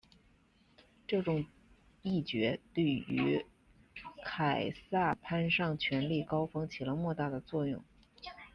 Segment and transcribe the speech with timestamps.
[1.05, 1.45] 这种
[2.01, 3.45] 议决对于
[4.25, 7.83] 凯撒攀上权力高峰起了莫大的作用。